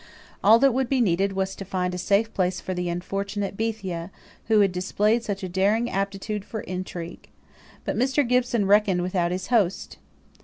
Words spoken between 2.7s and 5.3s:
the unfortunate Bethia, who had displayed